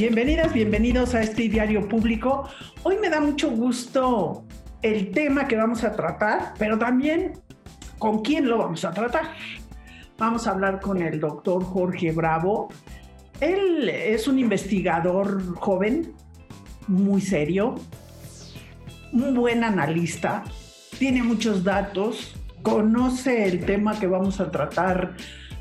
Bienvenidas, 0.00 0.54
bienvenidos 0.54 1.14
a 1.14 1.20
este 1.20 1.50
diario 1.50 1.86
público. 1.86 2.48
Hoy 2.84 2.96
me 3.02 3.10
da 3.10 3.20
mucho 3.20 3.50
gusto 3.50 4.46
el 4.80 5.10
tema 5.10 5.46
que 5.46 5.56
vamos 5.56 5.84
a 5.84 5.92
tratar, 5.92 6.54
pero 6.58 6.78
también 6.78 7.34
con 7.98 8.22
quién 8.22 8.48
lo 8.48 8.56
vamos 8.56 8.82
a 8.86 8.92
tratar. 8.92 9.34
Vamos 10.16 10.46
a 10.46 10.52
hablar 10.52 10.80
con 10.80 11.02
el 11.02 11.20
doctor 11.20 11.62
Jorge 11.62 12.12
Bravo. 12.12 12.70
Él 13.42 13.90
es 13.90 14.26
un 14.26 14.38
investigador 14.38 15.54
joven, 15.56 16.14
muy 16.88 17.20
serio, 17.20 17.74
un 19.12 19.34
buen 19.34 19.62
analista, 19.64 20.44
tiene 20.98 21.22
muchos 21.22 21.62
datos, 21.62 22.34
conoce 22.62 23.44
el 23.44 23.66
tema 23.66 24.00
que 24.00 24.06
vamos 24.06 24.40
a 24.40 24.50
tratar 24.50 25.14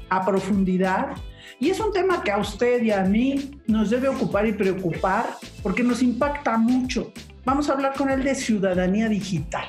a 0.10 0.26
profundidad 0.26 1.10
y 1.59 1.70
es 1.70 1.80
un 1.80 1.91
tema 1.91 2.23
que 2.23 2.31
a 2.31 2.38
usted 2.38 2.81
y 2.81 2.91
a 2.91 3.04
mí 3.04 3.62
nos 3.67 3.90
debe 3.90 4.08
ocupar 4.08 4.48
y 4.48 4.54
preocupar 4.54 5.36
porque 5.62 5.84
nos 5.84 6.02
impacta 6.02 6.58
mucho. 6.58 7.12
Vamos 7.44 7.70
a 7.70 7.73
hablar 7.73 7.94
con 7.95 8.09
él 8.09 8.23
de 8.23 8.36
ciudadanía 8.36 9.09
digital. 9.09 9.66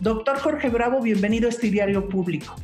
Doctor 0.00 0.38
Jorge 0.38 0.68
Bravo, 0.68 1.00
bienvenido 1.00 1.46
a 1.46 1.50
este 1.50 1.70
diario 1.70 2.08
público. 2.08 2.54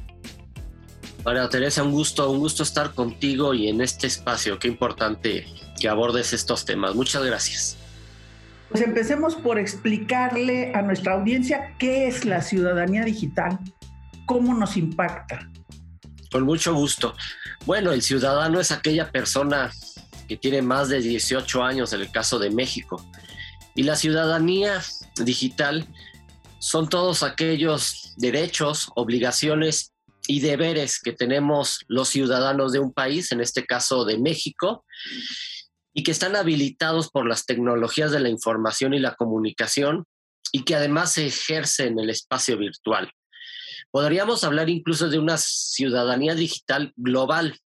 María 1.24 1.48
Teresa, 1.48 1.82
un 1.82 1.92
gusto, 1.92 2.30
un 2.30 2.38
gusto 2.38 2.62
estar 2.62 2.94
contigo 2.94 3.52
y 3.52 3.68
en 3.68 3.80
este 3.80 4.06
espacio. 4.06 4.58
Qué 4.58 4.68
importante 4.68 5.46
que 5.80 5.88
abordes 5.88 6.32
estos 6.32 6.64
temas. 6.64 6.94
Muchas 6.94 7.24
gracias. 7.24 7.77
Pues 8.68 8.82
empecemos 8.82 9.34
por 9.34 9.58
explicarle 9.58 10.72
a 10.74 10.82
nuestra 10.82 11.14
audiencia 11.14 11.74
qué 11.78 12.06
es 12.06 12.24
la 12.24 12.42
ciudadanía 12.42 13.05
digital, 13.05 13.58
cómo 14.27 14.55
nos 14.55 14.77
impacta. 14.77 15.48
Con 16.36 16.45
mucho 16.45 16.74
gusto. 16.74 17.16
Bueno, 17.64 17.92
el 17.92 18.02
ciudadano 18.02 18.61
es 18.61 18.70
aquella 18.70 19.11
persona 19.11 19.72
que 20.28 20.36
tiene 20.36 20.61
más 20.61 20.91
de 20.91 21.00
18 21.00 21.62
años 21.64 21.94
en 21.94 22.02
el 22.02 22.11
caso 22.12 22.38
de 22.38 22.50
México. 22.50 23.02
Y 23.74 23.84
la 23.84 23.97
ciudadanía 23.97 24.83
digital 25.24 25.86
son 26.58 26.91
todos 26.91 27.22
aquellos 27.22 28.12
derechos, 28.19 28.91
obligaciones 28.96 29.94
y 30.28 30.41
deberes 30.41 31.00
que 31.00 31.12
tenemos 31.12 31.86
los 31.88 32.11
ciudadanos 32.11 32.70
de 32.72 32.80
un 32.80 32.92
país, 32.92 33.33
en 33.33 33.41
este 33.41 33.64
caso 33.64 34.05
de 34.05 34.18
México, 34.18 34.84
y 35.94 36.02
que 36.02 36.11
están 36.11 36.36
habilitados 36.36 37.08
por 37.08 37.27
las 37.27 37.46
tecnologías 37.46 38.11
de 38.11 38.20
la 38.20 38.28
información 38.28 38.92
y 38.92 38.98
la 38.98 39.14
comunicación 39.14 40.05
y 40.52 40.64
que 40.64 40.74
además 40.74 41.14
se 41.14 41.28
ejerce 41.28 41.86
en 41.86 41.98
el 41.98 42.11
espacio 42.11 42.58
virtual. 42.58 43.11
Podríamos 43.91 44.45
hablar 44.45 44.69
incluso 44.69 45.09
de 45.09 45.19
una 45.19 45.37
ciudadanía 45.39 46.34
digital 46.34 46.92
global, 46.97 47.59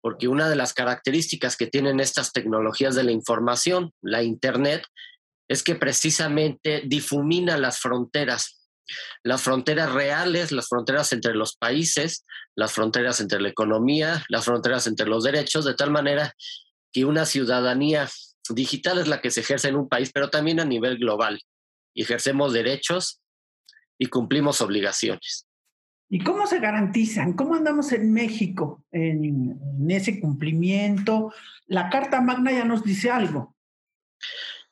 porque 0.00 0.28
una 0.28 0.48
de 0.48 0.56
las 0.56 0.74
características 0.74 1.56
que 1.56 1.66
tienen 1.66 2.00
estas 2.00 2.32
tecnologías 2.32 2.94
de 2.94 3.04
la 3.04 3.12
información, 3.12 3.92
la 4.02 4.22
Internet, 4.22 4.84
es 5.48 5.62
que 5.62 5.74
precisamente 5.74 6.82
difumina 6.86 7.56
las 7.58 7.78
fronteras, 7.78 8.68
las 9.22 9.42
fronteras 9.42 9.92
reales, 9.92 10.50
las 10.50 10.68
fronteras 10.68 11.12
entre 11.12 11.34
los 11.34 11.56
países, 11.56 12.24
las 12.56 12.72
fronteras 12.72 13.20
entre 13.20 13.40
la 13.40 13.48
economía, 13.48 14.24
las 14.28 14.44
fronteras 14.44 14.86
entre 14.86 15.06
los 15.06 15.24
derechos, 15.24 15.64
de 15.64 15.74
tal 15.74 15.90
manera 15.90 16.34
que 16.92 17.04
una 17.04 17.24
ciudadanía 17.24 18.08
digital 18.50 18.98
es 18.98 19.08
la 19.08 19.20
que 19.20 19.30
se 19.30 19.40
ejerce 19.40 19.68
en 19.68 19.76
un 19.76 19.88
país, 19.88 20.10
pero 20.12 20.30
también 20.30 20.60
a 20.60 20.64
nivel 20.64 20.98
global. 20.98 21.40
Ejercemos 21.94 22.52
derechos 22.52 23.21
y 24.02 24.06
cumplimos 24.06 24.60
obligaciones. 24.60 25.46
¿Y 26.10 26.24
cómo 26.24 26.48
se 26.48 26.58
garantizan? 26.58 27.34
¿Cómo 27.34 27.54
andamos 27.54 27.92
en 27.92 28.12
México 28.12 28.84
en, 28.90 29.56
ese 29.88 30.18
cumplimiento? 30.18 31.32
La 31.68 31.88
Carta 31.88 32.20
Magna 32.20 32.50
ya 32.50 32.64
nos 32.64 32.82
dice 32.82 33.12
algo. 33.12 33.54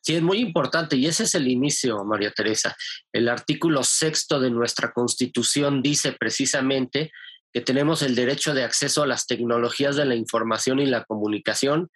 Sí, 0.00 0.16
es 0.16 0.22
muy 0.22 0.38
importante 0.38 0.96
y 0.96 1.06
ese 1.06 1.22
es 1.22 1.36
el 1.36 1.46
inicio, 1.46 2.04
María 2.04 2.32
Teresa. 2.32 2.76
El 3.12 3.28
artículo 3.28 3.84
sexto 3.84 4.40
de 4.40 4.50
nuestra 4.50 4.90
Constitución 4.90 5.80
dice 5.80 6.10
precisamente 6.10 7.12
que 7.52 7.60
tenemos 7.60 8.02
el 8.02 8.16
derecho 8.16 8.52
de 8.52 8.64
acceso 8.64 9.04
a 9.04 9.06
las 9.06 9.28
tecnologías 9.28 9.94
de 9.94 10.06
la 10.06 10.16
información 10.16 10.80
y 10.80 10.86
la 10.86 11.04
comunicación, 11.04 11.88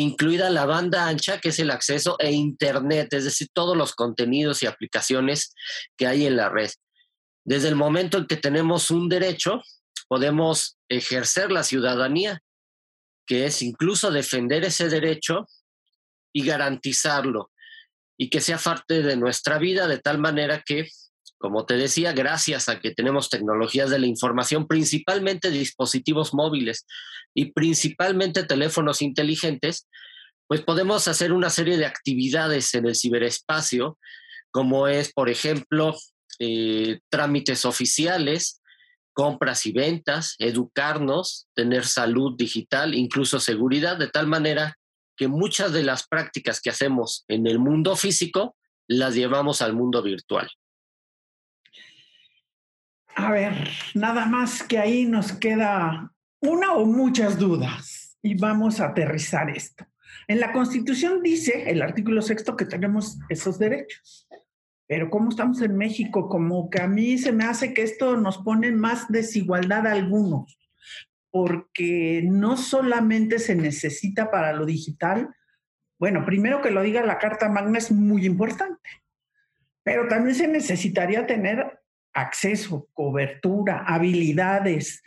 incluida 0.00 0.50
la 0.50 0.66
banda 0.66 1.06
ancha, 1.08 1.38
que 1.40 1.50
es 1.50 1.58
el 1.58 1.70
acceso, 1.70 2.16
e 2.18 2.32
Internet, 2.32 3.12
es 3.12 3.24
decir, 3.24 3.48
todos 3.52 3.76
los 3.76 3.94
contenidos 3.94 4.62
y 4.62 4.66
aplicaciones 4.66 5.54
que 5.96 6.06
hay 6.06 6.26
en 6.26 6.36
la 6.36 6.48
red. 6.48 6.70
Desde 7.44 7.68
el 7.68 7.76
momento 7.76 8.18
en 8.18 8.26
que 8.26 8.36
tenemos 8.36 8.90
un 8.90 9.08
derecho, 9.08 9.62
podemos 10.08 10.78
ejercer 10.88 11.50
la 11.50 11.62
ciudadanía, 11.62 12.42
que 13.26 13.46
es 13.46 13.62
incluso 13.62 14.10
defender 14.10 14.64
ese 14.64 14.88
derecho 14.88 15.46
y 16.32 16.44
garantizarlo, 16.44 17.50
y 18.18 18.30
que 18.30 18.40
sea 18.40 18.58
parte 18.58 19.02
de 19.02 19.16
nuestra 19.16 19.58
vida 19.58 19.86
de 19.86 19.98
tal 19.98 20.18
manera 20.18 20.62
que 20.64 20.88
como 21.38 21.64
te 21.64 21.76
decía, 21.76 22.12
gracias 22.12 22.68
a 22.68 22.80
que 22.80 22.92
tenemos 22.92 23.30
tecnologías 23.30 23.90
de 23.90 23.98
la 23.98 24.06
información, 24.06 24.66
principalmente 24.66 25.50
dispositivos 25.50 26.34
móviles 26.34 26.86
y 27.34 27.52
principalmente 27.52 28.42
teléfonos 28.42 29.02
inteligentes, 29.02 29.88
pues 30.48 30.62
podemos 30.62 31.06
hacer 31.08 31.32
una 31.32 31.50
serie 31.50 31.76
de 31.76 31.86
actividades 31.86 32.74
en 32.74 32.86
el 32.86 32.96
ciberespacio, 32.96 33.98
como 34.50 34.88
es, 34.88 35.12
por 35.12 35.28
ejemplo, 35.28 35.94
eh, 36.40 37.00
trámites 37.10 37.64
oficiales, 37.64 38.60
compras 39.12 39.66
y 39.66 39.72
ventas, 39.72 40.36
educarnos, 40.38 41.48
tener 41.54 41.84
salud 41.84 42.36
digital, 42.36 42.94
incluso 42.94 43.40
seguridad, 43.40 43.96
de 43.96 44.08
tal 44.08 44.26
manera 44.26 44.76
que 45.16 45.28
muchas 45.28 45.72
de 45.72 45.82
las 45.82 46.06
prácticas 46.06 46.60
que 46.60 46.70
hacemos 46.70 47.24
en 47.28 47.46
el 47.46 47.58
mundo 47.58 47.96
físico 47.96 48.56
las 48.86 49.14
llevamos 49.14 49.60
al 49.60 49.74
mundo 49.74 50.02
virtual. 50.02 50.48
A 53.18 53.32
ver, 53.32 53.52
nada 53.94 54.26
más 54.26 54.62
que 54.62 54.78
ahí 54.78 55.04
nos 55.04 55.32
queda 55.32 56.12
una 56.40 56.74
o 56.74 56.86
muchas 56.86 57.36
dudas 57.36 58.16
y 58.22 58.36
vamos 58.36 58.78
a 58.78 58.86
aterrizar 58.86 59.50
esto. 59.50 59.84
En 60.28 60.38
la 60.38 60.52
Constitución 60.52 61.20
dice 61.20 61.68
el 61.68 61.82
artículo 61.82 62.22
sexto 62.22 62.56
que 62.56 62.64
tenemos 62.64 63.18
esos 63.28 63.58
derechos, 63.58 64.28
pero 64.86 65.10
¿cómo 65.10 65.30
estamos 65.30 65.60
en 65.62 65.76
México? 65.76 66.28
Como 66.28 66.70
que 66.70 66.80
a 66.80 66.86
mí 66.86 67.18
se 67.18 67.32
me 67.32 67.44
hace 67.44 67.74
que 67.74 67.82
esto 67.82 68.16
nos 68.16 68.38
pone 68.38 68.70
más 68.70 69.08
desigualdad 69.08 69.88
a 69.88 69.92
algunos, 69.94 70.56
porque 71.32 72.22
no 72.24 72.56
solamente 72.56 73.40
se 73.40 73.56
necesita 73.56 74.30
para 74.30 74.52
lo 74.52 74.64
digital, 74.64 75.34
bueno, 75.98 76.24
primero 76.24 76.62
que 76.62 76.70
lo 76.70 76.82
diga 76.82 77.02
la 77.02 77.18
Carta 77.18 77.48
Magna 77.48 77.78
es 77.78 77.90
muy 77.90 78.26
importante, 78.26 78.88
pero 79.82 80.06
también 80.06 80.36
se 80.36 80.46
necesitaría 80.46 81.26
tener 81.26 81.77
acceso, 82.20 82.88
cobertura, 82.92 83.84
habilidades, 83.86 85.02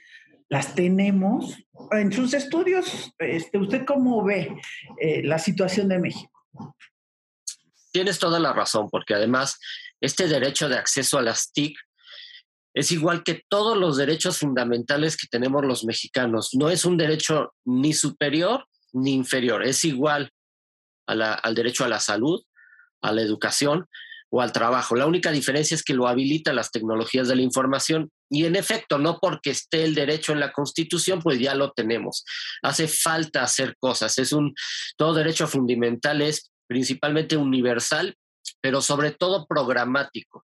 las 0.49 0.75
tenemos. 0.75 1.57
En 1.91 2.11
sus 2.11 2.33
estudios, 2.33 3.13
este, 3.17 3.57
¿usted 3.57 3.85
cómo 3.85 4.23
ve 4.23 4.55
eh, 4.99 5.23
la 5.23 5.39
situación 5.39 5.87
de 5.87 5.99
México? 5.99 6.31
Tienes 7.91 8.19
toda 8.19 8.39
la 8.39 8.53
razón, 8.53 8.89
porque 8.89 9.13
además 9.13 9.59
este 10.01 10.27
derecho 10.27 10.69
de 10.69 10.77
acceso 10.77 11.17
a 11.17 11.21
las 11.21 11.51
TIC 11.51 11.77
es 12.73 12.91
igual 12.91 13.23
que 13.23 13.43
todos 13.49 13.77
los 13.77 13.97
derechos 13.97 14.39
fundamentales 14.39 15.17
que 15.17 15.27
tenemos 15.27 15.65
los 15.65 15.83
mexicanos. 15.83 16.51
No 16.53 16.69
es 16.69 16.85
un 16.85 16.97
derecho 16.97 17.53
ni 17.65 17.93
superior 17.93 18.65
ni 18.93 19.13
inferior, 19.13 19.63
es 19.63 19.85
igual 19.85 20.31
al 21.05 21.55
derecho 21.55 21.83
a 21.83 21.89
la 21.89 21.99
salud, 21.99 22.41
a 23.01 23.11
la 23.11 23.21
educación, 23.21 23.87
o 24.31 24.41
al 24.41 24.53
trabajo. 24.53 24.95
La 24.95 25.05
única 25.05 25.31
diferencia 25.31 25.75
es 25.75 25.83
que 25.83 25.93
lo 25.93 26.07
habilita 26.07 26.53
las 26.53 26.71
tecnologías 26.71 27.27
de 27.27 27.35
la 27.35 27.41
información 27.41 28.09
y 28.29 28.45
en 28.45 28.55
efecto, 28.55 28.97
no 28.97 29.19
porque 29.21 29.51
esté 29.51 29.83
el 29.83 29.93
derecho 29.93 30.31
en 30.31 30.39
la 30.39 30.53
Constitución, 30.53 31.21
pues 31.21 31.37
ya 31.37 31.53
lo 31.53 31.71
tenemos. 31.71 32.23
Hace 32.63 32.87
falta 32.87 33.43
hacer 33.43 33.75
cosas. 33.77 34.17
Es 34.17 34.31
un 34.31 34.53
todo 34.97 35.13
derecho 35.13 35.47
fundamental 35.47 36.21
es 36.21 36.49
principalmente 36.65 37.35
universal, 37.35 38.15
pero 38.61 38.81
sobre 38.81 39.11
todo 39.11 39.45
programático. 39.45 40.45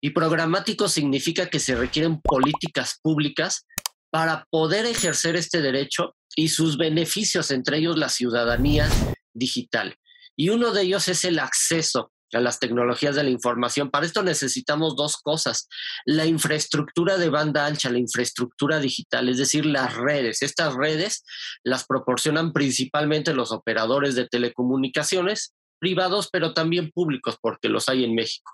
Y 0.00 0.10
programático 0.10 0.88
significa 0.88 1.48
que 1.48 1.60
se 1.60 1.76
requieren 1.76 2.20
políticas 2.20 2.98
públicas 3.00 3.66
para 4.10 4.46
poder 4.50 4.84
ejercer 4.84 5.36
este 5.36 5.62
derecho 5.62 6.16
y 6.34 6.48
sus 6.48 6.76
beneficios, 6.76 7.52
entre 7.52 7.78
ellos 7.78 7.96
la 7.96 8.08
ciudadanía 8.08 8.90
digital. 9.32 9.94
Y 10.36 10.48
uno 10.48 10.72
de 10.72 10.82
ellos 10.82 11.06
es 11.06 11.24
el 11.24 11.38
acceso 11.38 12.10
a 12.32 12.40
las 12.40 12.58
tecnologías 12.58 13.14
de 13.14 13.24
la 13.24 13.30
información. 13.30 13.90
Para 13.90 14.06
esto 14.06 14.22
necesitamos 14.22 14.96
dos 14.96 15.16
cosas, 15.18 15.68
la 16.04 16.26
infraestructura 16.26 17.18
de 17.18 17.28
banda 17.28 17.66
ancha, 17.66 17.90
la 17.90 17.98
infraestructura 17.98 18.78
digital, 18.78 19.28
es 19.28 19.38
decir, 19.38 19.66
las 19.66 19.94
redes. 19.94 20.42
Estas 20.42 20.74
redes 20.74 21.24
las 21.62 21.84
proporcionan 21.86 22.52
principalmente 22.52 23.34
los 23.34 23.52
operadores 23.52 24.14
de 24.14 24.28
telecomunicaciones 24.28 25.54
privados, 25.78 26.28
pero 26.30 26.54
también 26.54 26.90
públicos, 26.92 27.36
porque 27.40 27.68
los 27.68 27.88
hay 27.88 28.04
en 28.04 28.14
México. 28.14 28.52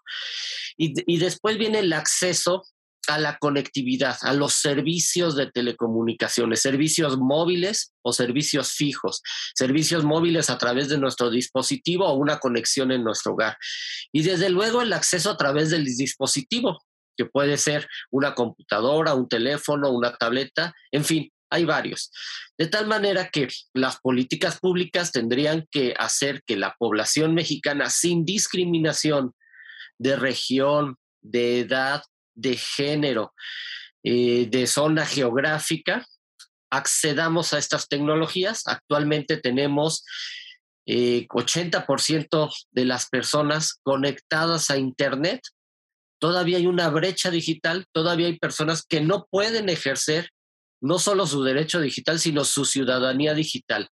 Y, 0.76 0.94
y 1.06 1.18
después 1.18 1.58
viene 1.58 1.80
el 1.80 1.92
acceso 1.92 2.62
a 3.06 3.18
la 3.18 3.38
conectividad, 3.38 4.16
a 4.22 4.34
los 4.34 4.54
servicios 4.54 5.36
de 5.36 5.50
telecomunicaciones, 5.50 6.60
servicios 6.60 7.16
móviles 7.18 7.92
o 8.02 8.12
servicios 8.12 8.72
fijos, 8.72 9.22
servicios 9.54 10.04
móviles 10.04 10.50
a 10.50 10.58
través 10.58 10.88
de 10.88 10.98
nuestro 10.98 11.30
dispositivo 11.30 12.06
o 12.06 12.14
una 12.14 12.38
conexión 12.38 12.92
en 12.92 13.04
nuestro 13.04 13.32
hogar. 13.32 13.56
Y 14.12 14.22
desde 14.22 14.50
luego 14.50 14.82
el 14.82 14.92
acceso 14.92 15.30
a 15.30 15.36
través 15.36 15.70
del 15.70 15.84
dispositivo, 15.84 16.82
que 17.16 17.26
puede 17.26 17.56
ser 17.56 17.88
una 18.10 18.34
computadora, 18.34 19.14
un 19.14 19.28
teléfono, 19.28 19.90
una 19.90 20.14
tableta, 20.14 20.74
en 20.92 21.04
fin, 21.04 21.32
hay 21.50 21.64
varios. 21.64 22.12
De 22.56 22.66
tal 22.66 22.86
manera 22.86 23.30
que 23.30 23.48
las 23.72 23.98
políticas 24.00 24.58
públicas 24.60 25.12
tendrían 25.12 25.66
que 25.70 25.94
hacer 25.98 26.42
que 26.44 26.56
la 26.56 26.74
población 26.78 27.34
mexicana, 27.34 27.90
sin 27.90 28.24
discriminación 28.24 29.32
de 29.98 30.16
región, 30.16 30.96
de 31.22 31.60
edad, 31.60 32.02
de 32.38 32.56
género, 32.56 33.34
eh, 34.02 34.46
de 34.48 34.66
zona 34.66 35.04
geográfica, 35.04 36.06
accedamos 36.70 37.52
a 37.52 37.58
estas 37.58 37.88
tecnologías. 37.88 38.62
Actualmente 38.66 39.36
tenemos 39.36 40.04
80% 40.86 42.46
eh, 42.46 42.54
de 42.70 42.84
las 42.84 43.08
personas 43.08 43.80
conectadas 43.82 44.70
a 44.70 44.78
Internet. 44.78 45.40
Todavía 46.20 46.58
hay 46.58 46.66
una 46.66 46.88
brecha 46.88 47.30
digital, 47.30 47.86
todavía 47.92 48.28
hay 48.28 48.38
personas 48.38 48.84
que 48.86 49.00
no 49.00 49.26
pueden 49.30 49.68
ejercer 49.68 50.30
no 50.80 50.98
solo 51.00 51.26
su 51.26 51.42
derecho 51.42 51.80
digital, 51.80 52.20
sino 52.20 52.44
su 52.44 52.64
ciudadanía 52.64 53.34
digital. 53.34 53.88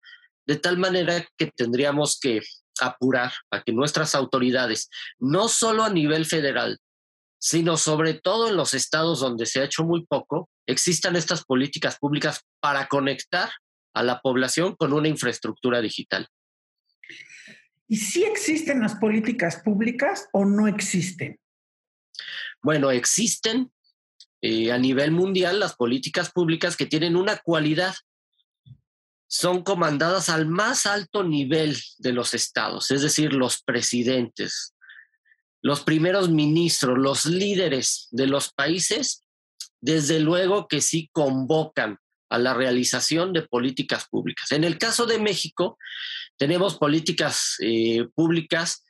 De 0.46 0.58
tal 0.58 0.78
manera 0.78 1.26
que 1.38 1.48
tendríamos 1.48 2.20
que 2.20 2.42
apurar 2.80 3.34
a 3.50 3.64
que 3.64 3.72
nuestras 3.72 4.14
autoridades, 4.14 4.90
no 5.18 5.48
solo 5.48 5.84
a 5.84 5.90
nivel 5.90 6.26
federal, 6.26 6.78
sino 7.40 7.78
sobre 7.78 8.14
todo 8.16 8.50
en 8.50 8.58
los 8.58 8.74
estados 8.74 9.20
donde 9.20 9.46
se 9.46 9.60
ha 9.60 9.66
hecho 9.66 9.84
muy 9.84 10.06
poco, 10.06 10.50
existan 10.66 11.16
estas 11.16 11.44
políticas 11.46 11.98
públicas 12.00 12.42
para 12.60 12.88
conectar 12.88 13.50
a 13.94 14.04
la 14.04 14.20
población 14.20 14.76
con 14.76 14.94
una 14.94 15.08
infraestructura 15.08 15.82
digital. 15.82 16.28
¿Y 17.88 17.98
si 17.98 18.24
existen 18.24 18.82
las 18.82 18.96
políticas 18.96 19.62
públicas 19.64 20.28
o 20.34 20.44
no 20.44 20.68
existen? 20.68 21.40
Bueno, 22.62 22.90
existen 22.92 23.72
eh, 24.42 24.72
a 24.72 24.78
nivel 24.78 25.12
mundial 25.12 25.60
las 25.60 25.76
políticas 25.76 26.32
públicas 26.32 26.76
que 26.76 26.86
tienen 26.86 27.16
una 27.16 27.38
cualidad. 27.38 27.96
Son 29.28 29.64
comandadas 29.64 30.30
al 30.30 30.48
más 30.48 30.86
alto 30.86 31.24
nivel 31.24 31.78
de 31.98 32.14
los 32.14 32.34
estados, 32.34 32.92
es 32.92 33.02
decir, 33.02 33.34
los 33.34 33.62
presidentes, 33.64 34.75
los 35.66 35.82
primeros 35.82 36.30
ministros, 36.30 36.96
los 36.96 37.26
líderes 37.26 38.08
de 38.12 38.28
los 38.28 38.54
países, 38.54 39.24
desde 39.82 40.20
luego 40.20 40.68
que 40.68 40.80
sí 40.80 41.10
convocan 41.12 41.98
a 42.30 42.38
la 42.38 42.54
realización 42.54 43.34
de 43.34 43.42
políticas 43.42 44.06
públicas. 44.08 44.52
En 44.52 44.64
el 44.64 44.78
caso 44.78 45.08
de 45.08 45.18
México, 45.18 45.80
tenemos 46.38 46.78
políticas 46.78 47.56
eh, 47.62 48.06
públicas 48.14 48.84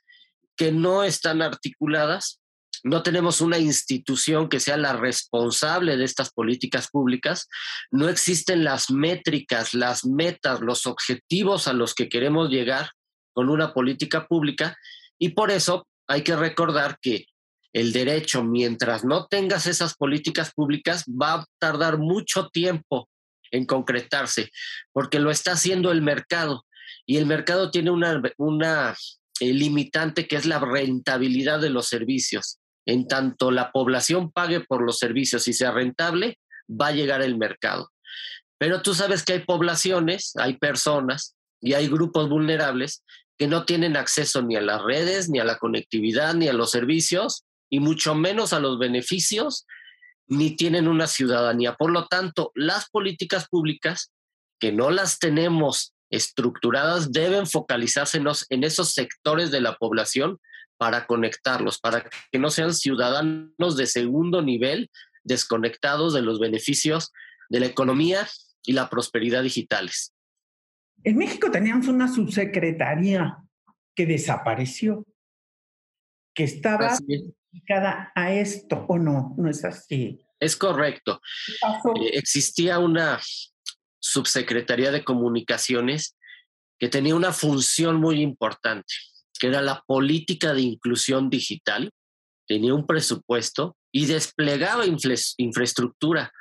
que 0.54 0.70
no 0.70 1.02
están 1.02 1.40
articuladas, 1.40 2.42
no 2.84 3.02
tenemos 3.02 3.40
una 3.40 3.58
institución 3.58 4.50
que 4.50 4.60
sea 4.60 4.76
la 4.76 4.92
responsable 4.92 5.96
de 5.96 6.04
estas 6.04 6.30
políticas 6.30 6.88
públicas, 6.90 7.48
no 7.90 8.10
existen 8.10 8.64
las 8.64 8.90
métricas, 8.90 9.72
las 9.72 10.04
metas, 10.04 10.60
los 10.60 10.84
objetivos 10.84 11.68
a 11.68 11.72
los 11.72 11.94
que 11.94 12.10
queremos 12.10 12.50
llegar 12.50 12.90
con 13.32 13.48
una 13.48 13.72
política 13.72 14.26
pública 14.26 14.76
y 15.18 15.30
por 15.30 15.50
eso 15.50 15.86
hay 16.08 16.22
que 16.22 16.36
recordar 16.36 16.98
que 17.00 17.26
el 17.72 17.92
derecho, 17.92 18.42
mientras 18.42 19.04
no 19.04 19.26
tengas 19.26 19.66
esas 19.66 19.94
políticas 19.94 20.52
públicas, 20.54 21.04
va 21.04 21.34
a 21.34 21.46
tardar 21.58 21.98
mucho 21.98 22.48
tiempo 22.48 23.08
en 23.50 23.66
concretarse, 23.66 24.50
porque 24.92 25.20
lo 25.20 25.30
está 25.30 25.52
haciendo 25.52 25.92
el 25.92 26.02
mercado. 26.02 26.64
Y 27.04 27.18
el 27.18 27.26
mercado 27.26 27.70
tiene 27.70 27.90
una, 27.90 28.96
eh, 29.40 29.52
limitante 29.52 30.26
que 30.26 30.36
es 30.36 30.46
la 30.46 30.58
rentabilidad 30.58 31.60
de 31.60 31.70
los 31.70 31.88
servicios. 31.88 32.58
En 32.86 33.08
tanto 33.08 33.50
la 33.50 33.72
población 33.72 34.32
pague 34.32 34.60
por 34.60 34.82
los 34.82 34.98
servicios 34.98 35.46
y 35.46 35.52
sea 35.52 35.70
rentable, 35.72 36.38
va 36.68 36.88
a 36.88 36.92
llegar 36.92 37.20
el 37.20 37.36
mercado. 37.36 37.90
Pero 38.58 38.80
tú 38.80 38.94
sabes 38.94 39.22
que 39.22 39.34
hay 39.34 39.40
poblaciones, 39.40 40.32
hay 40.36 40.56
personas 40.56 41.36
y 41.60 41.74
hay 41.74 41.88
grupos 41.88 42.28
vulnerables 42.28 43.04
que 43.38 43.46
no 43.46 43.64
tienen 43.64 43.96
acceso 43.96 44.42
ni 44.42 44.56
a 44.56 44.60
las 44.60 44.82
redes, 44.82 45.28
ni 45.28 45.38
a 45.38 45.44
la 45.44 45.58
conectividad, 45.58 46.34
ni 46.34 46.48
a 46.48 46.52
los 46.52 46.70
servicios, 46.70 47.44
y 47.68 47.80
mucho 47.80 48.14
menos 48.14 48.52
a 48.52 48.60
los 48.60 48.78
beneficios, 48.78 49.66
ni 50.26 50.56
tienen 50.56 50.88
una 50.88 51.06
ciudadanía. 51.06 51.74
Por 51.74 51.90
lo 51.90 52.06
tanto, 52.06 52.50
las 52.54 52.88
políticas 52.88 53.48
públicas, 53.48 54.12
que 54.58 54.72
no 54.72 54.90
las 54.90 55.18
tenemos 55.18 55.94
estructuradas, 56.10 57.12
deben 57.12 57.46
focalizarse 57.46 58.20
en 58.48 58.64
esos 58.64 58.92
sectores 58.92 59.50
de 59.50 59.60
la 59.60 59.76
población 59.76 60.40
para 60.78 61.06
conectarlos, 61.06 61.78
para 61.78 62.08
que 62.30 62.38
no 62.38 62.50
sean 62.50 62.74
ciudadanos 62.74 63.76
de 63.76 63.86
segundo 63.86 64.42
nivel, 64.42 64.90
desconectados 65.24 66.14
de 66.14 66.22
los 66.22 66.38
beneficios 66.38 67.12
de 67.48 67.60
la 67.60 67.66
economía 67.66 68.28
y 68.62 68.72
la 68.72 68.88
prosperidad 68.88 69.42
digitales. 69.42 70.12
En 71.06 71.16
México 71.16 71.52
teníamos 71.52 71.86
una 71.86 72.12
subsecretaría 72.12 73.38
que 73.94 74.06
desapareció, 74.06 75.06
que 76.34 76.42
estaba 76.42 76.98
dedicada 77.06 78.10
a 78.12 78.32
esto, 78.32 78.84
¿o 78.88 78.98
no? 78.98 79.32
No 79.38 79.48
es 79.48 79.64
así. 79.64 80.20
Es 80.40 80.56
correcto. 80.56 81.20
Eh, 81.94 82.10
existía 82.14 82.80
una 82.80 83.20
subsecretaría 84.00 84.90
de 84.90 85.04
comunicaciones 85.04 86.16
que 86.76 86.88
tenía 86.88 87.14
una 87.14 87.32
función 87.32 88.00
muy 88.00 88.20
importante, 88.20 88.92
que 89.38 89.46
era 89.46 89.62
la 89.62 89.84
política 89.86 90.54
de 90.54 90.62
inclusión 90.62 91.30
digital, 91.30 91.88
tenía 92.48 92.74
un 92.74 92.84
presupuesto 92.84 93.76
y 93.92 94.06
desplegaba 94.06 94.84
infraestructura, 94.86 96.32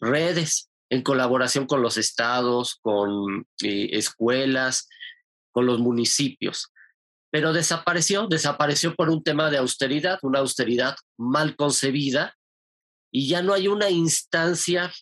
redes, 0.00 0.70
en 0.90 1.02
colaboración 1.02 1.66
con 1.66 1.82
los 1.82 1.96
estados, 1.96 2.78
con 2.82 3.46
eh, 3.62 3.90
escuelas, 3.92 4.88
con 5.52 5.66
los 5.66 5.78
municipios. 5.78 6.72
Pero 7.30 7.52
desapareció, 7.52 8.26
desapareció 8.26 8.94
por 8.94 9.10
un 9.10 9.22
tema 9.22 9.50
de 9.50 9.58
austeridad, 9.58 10.18
una 10.22 10.40
austeridad 10.40 10.96
mal 11.16 11.56
concebida, 11.56 12.36
y 13.10 13.28
ya 13.28 13.42
no 13.42 13.52
hay 13.52 13.68
una 13.68 13.90
instancia 13.90 14.92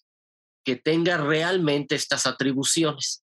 que 0.65 0.77
tenga 0.77 1.17
realmente 1.17 1.95
estas 1.95 2.27
atribuciones. 2.27 3.25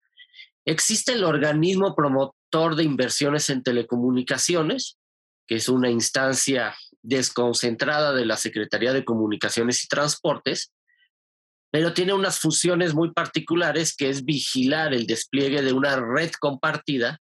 Existe 0.65 1.13
el 1.13 1.23
organismo 1.23 1.95
promotor 1.95 2.75
de 2.75 2.83
inversiones 2.83 3.49
en 3.49 3.63
telecomunicaciones, 3.63 4.97
que 5.47 5.55
es 5.55 5.69
una 5.69 5.89
instancia 5.89 6.75
desconcentrada 7.01 8.13
de 8.13 8.25
la 8.25 8.37
Secretaría 8.37 8.93
de 8.93 9.05
Comunicaciones 9.05 9.83
y 9.83 9.87
Transportes, 9.87 10.71
pero 11.71 11.93
tiene 11.93 12.13
unas 12.13 12.39
funciones 12.39 12.93
muy 12.93 13.11
particulares 13.11 13.95
que 13.95 14.09
es 14.09 14.25
vigilar 14.25 14.93
el 14.93 15.05
despliegue 15.05 15.61
de 15.61 15.73
una 15.73 15.95
red 15.97 16.31
compartida 16.39 17.19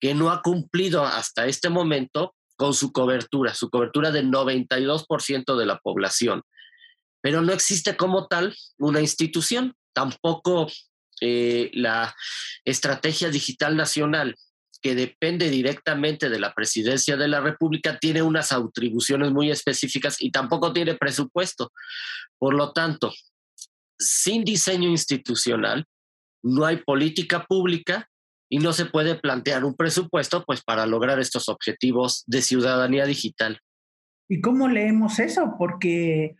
que 0.00 0.14
no 0.14 0.30
ha 0.30 0.42
cumplido 0.42 1.04
hasta 1.04 1.46
este 1.46 1.70
momento 1.70 2.34
con 2.56 2.74
su 2.74 2.92
cobertura, 2.92 3.54
su 3.54 3.70
cobertura 3.70 4.10
del 4.10 4.30
92% 4.30 5.56
de 5.56 5.66
la 5.66 5.78
población. 5.78 6.42
Pero 7.20 7.42
no 7.42 7.52
existe 7.52 7.96
como 7.96 8.28
tal 8.28 8.54
una 8.78 9.00
institución, 9.00 9.74
tampoco 9.92 10.68
eh, 11.20 11.70
la 11.72 12.14
estrategia 12.64 13.30
digital 13.30 13.76
nacional 13.76 14.36
que 14.82 14.94
depende 14.94 15.48
directamente 15.48 16.28
de 16.28 16.38
la 16.38 16.52
presidencia 16.52 17.16
de 17.16 17.26
la 17.26 17.40
República, 17.40 17.98
tiene 17.98 18.20
unas 18.20 18.52
atribuciones 18.52 19.32
muy 19.32 19.50
específicas 19.50 20.20
y 20.20 20.30
tampoco 20.30 20.74
tiene 20.74 20.94
presupuesto. 20.94 21.72
Por 22.38 22.52
lo 22.52 22.72
tanto, 22.72 23.10
sin 23.98 24.44
diseño 24.44 24.88
institucional, 24.88 25.86
no 26.42 26.64
hay 26.64 26.78
política 26.78 27.44
pública 27.44 28.08
y 28.50 28.58
no 28.58 28.72
se 28.72 28.86
puede 28.86 29.14
plantear 29.14 29.64
un 29.64 29.74
presupuesto 29.74 30.44
pues 30.44 30.62
para 30.62 30.86
lograr 30.86 31.18
estos 31.18 31.48
objetivos 31.48 32.24
de 32.26 32.42
ciudadanía 32.42 33.06
digital. 33.06 33.60
¿Y 34.28 34.40
cómo 34.40 34.68
leemos 34.68 35.18
eso? 35.18 35.54
Porque 35.58 36.36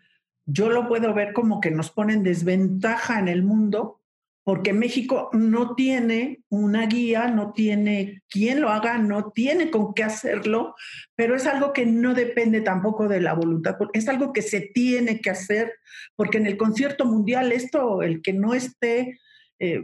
yo 0.46 0.68
lo 0.68 0.86
puedo 0.88 1.14
ver 1.14 1.32
como 1.32 1.60
que 1.60 1.70
nos 1.70 1.90
ponen 1.90 2.22
desventaja 2.22 3.18
en 3.18 3.28
el 3.28 3.42
mundo 3.42 4.00
porque 4.44 4.74
México 4.74 5.30
no 5.32 5.74
tiene 5.74 6.42
una 6.50 6.86
guía, 6.86 7.28
no 7.28 7.52
tiene 7.52 8.22
quien 8.28 8.60
lo 8.60 8.70
haga, 8.70 8.98
no 8.98 9.32
tiene 9.32 9.70
con 9.70 9.94
qué 9.94 10.04
hacerlo, 10.04 10.74
pero 11.16 11.34
es 11.34 11.46
algo 11.46 11.72
que 11.72 11.86
no 11.86 12.14
depende 12.14 12.60
tampoco 12.60 13.08
de 13.08 13.20
la 13.20 13.32
voluntad, 13.32 13.76
es 13.94 14.06
algo 14.06 14.34
que 14.34 14.42
se 14.42 14.60
tiene 14.60 15.20
que 15.20 15.30
hacer, 15.30 15.72
porque 16.14 16.38
en 16.38 16.46
el 16.46 16.58
concierto 16.58 17.06
mundial 17.06 17.52
esto, 17.52 18.02
el 18.02 18.20
que 18.20 18.34
no 18.34 18.52
esté 18.52 19.18
eh, 19.58 19.82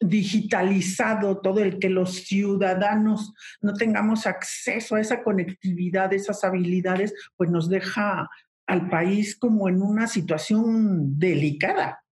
digitalizado, 0.00 1.40
todo 1.40 1.60
el 1.60 1.78
que 1.78 1.88
los 1.88 2.24
ciudadanos 2.24 3.32
no 3.60 3.74
tengamos 3.74 4.26
acceso 4.26 4.96
a 4.96 5.00
esa 5.00 5.22
conectividad, 5.22 6.12
esas 6.12 6.42
habilidades, 6.42 7.14
pues 7.36 7.48
nos 7.48 7.68
deja 7.68 8.28
al 8.66 8.88
país 8.88 9.36
como 9.36 9.68
en 9.68 9.82
una 9.82 10.08
situación 10.08 11.18
delicada. 11.18 12.03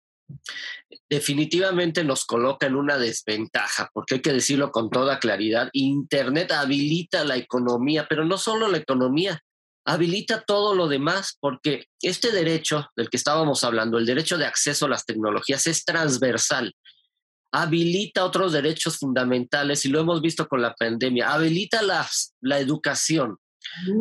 Definitivamente 1.09 2.05
nos 2.05 2.25
coloca 2.25 2.67
en 2.67 2.77
una 2.77 2.99
desventaja, 2.99 3.91
porque 3.93 4.17
hay 4.17 4.21
que 4.23 4.33
decirlo 4.33 4.71
con 4.71 4.91
toda 4.91 5.19
claridad, 5.19 5.69
Internet 5.73 6.53
habilita 6.53 7.25
la 7.25 7.37
economía, 7.37 8.07
pero 8.09 8.25
no 8.25 8.39
solo 8.39 8.69
la 8.69 8.79
economía, 8.79 9.41
habilita 9.85 10.43
todo 10.47 10.75
lo 10.75 10.89
demás, 10.89 11.37
porque 11.41 11.87
este 12.01 12.31
derecho 12.31 12.89
del 12.97 13.11
que 13.11 13.17
estábamos 13.17 13.65
hablando, 13.65 13.99
el 13.99 14.07
derecho 14.07 14.39
de 14.39 14.47
acceso 14.47 14.87
a 14.87 14.91
las 14.91 15.05
tecnologías, 15.05 15.67
es 15.67 15.85
transversal 15.85 16.75
habilita 17.53 18.25
otros 18.25 18.53
derechos 18.53 18.99
fundamentales 18.99 19.85
y 19.85 19.91
lo 19.91 20.01
hemos 20.01 20.23
visto 20.23 20.49
con 20.49 20.63
la 20.63 20.75
pandemia, 20.75 21.33
habilita 21.33 21.83
la, 21.83 22.09
la 22.41 22.59
educación, 22.59 23.37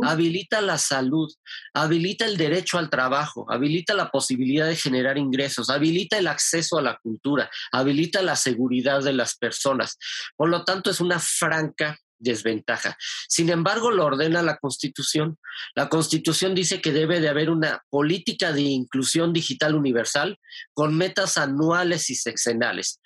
habilita 0.04 0.62
la 0.62 0.78
salud, 0.78 1.32
habilita 1.74 2.26
el 2.26 2.38
derecho 2.38 2.78
al 2.78 2.90
trabajo, 2.90 3.46
habilita 3.50 3.94
la 3.94 4.10
posibilidad 4.10 4.68
de 4.68 4.76
generar 4.76 5.18
ingresos, 5.18 5.70
habilita 5.70 6.18
el 6.18 6.28
acceso 6.28 6.78
a 6.78 6.82
la 6.82 6.98
cultura, 7.02 7.50
habilita 7.72 8.22
la 8.22 8.36
seguridad 8.36 9.04
de 9.04 9.14
las 9.14 9.36
personas. 9.36 9.98
Por 10.36 10.50
lo 10.50 10.64
tanto, 10.64 10.92
es 10.92 11.00
una 11.00 11.20
franca 11.20 11.98
desventaja. 12.22 12.98
Sin 13.28 13.50
embargo, 13.50 13.92
lo 13.92 14.06
ordena 14.06 14.42
la 14.42 14.58
Constitución. 14.58 15.38
La 15.76 15.90
Constitución 15.90 16.56
dice 16.56 16.82
que 16.82 16.92
debe 16.92 17.20
de 17.20 17.30
haber 17.30 17.50
una 17.50 17.84
política 17.90 18.54
de 18.54 18.62
inclusión 18.62 19.34
digital 19.34 19.76
universal 19.76 20.40
con 20.74 20.96
metas 20.96 21.38
anuales 21.38 22.10
y 22.10 22.16
sexenales. 22.16 23.02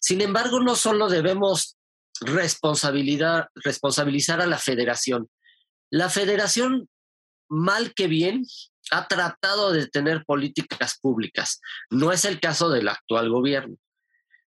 Sin 0.00 0.20
embargo, 0.20 0.60
no 0.60 0.74
solo 0.74 1.08
debemos 1.08 1.76
responsabilizar 2.20 4.40
a 4.40 4.46
la 4.46 4.58
federación. 4.58 5.28
La 5.94 6.10
federación, 6.10 6.88
mal 7.48 7.94
que 7.94 8.08
bien, 8.08 8.44
ha 8.90 9.06
tratado 9.06 9.70
de 9.70 9.86
tener 9.86 10.24
políticas 10.24 10.98
públicas. 11.00 11.60
No 11.88 12.10
es 12.10 12.24
el 12.24 12.40
caso 12.40 12.68
del 12.68 12.88
actual 12.88 13.30
gobierno. 13.30 13.76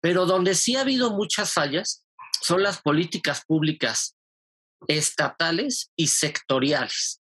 Pero 0.00 0.24
donde 0.24 0.54
sí 0.54 0.76
ha 0.76 0.80
habido 0.80 1.10
muchas 1.10 1.52
fallas 1.52 2.06
son 2.40 2.62
las 2.62 2.80
políticas 2.80 3.42
públicas 3.46 4.16
estatales 4.88 5.90
y 5.94 6.06
sectoriales. 6.06 7.20